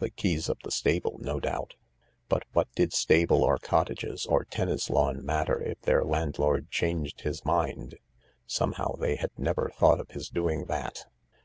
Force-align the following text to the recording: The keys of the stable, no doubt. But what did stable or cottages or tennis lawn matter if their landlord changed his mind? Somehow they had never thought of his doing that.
The 0.00 0.10
keys 0.10 0.48
of 0.48 0.58
the 0.64 0.72
stable, 0.72 1.18
no 1.20 1.38
doubt. 1.38 1.76
But 2.28 2.42
what 2.52 2.66
did 2.74 2.92
stable 2.92 3.44
or 3.44 3.58
cottages 3.58 4.26
or 4.26 4.44
tennis 4.44 4.90
lawn 4.90 5.24
matter 5.24 5.62
if 5.62 5.80
their 5.82 6.02
landlord 6.02 6.68
changed 6.68 7.20
his 7.20 7.44
mind? 7.44 7.94
Somehow 8.44 8.96
they 8.96 9.14
had 9.14 9.30
never 9.38 9.70
thought 9.72 10.00
of 10.00 10.10
his 10.10 10.30
doing 10.30 10.64
that. 10.64 11.04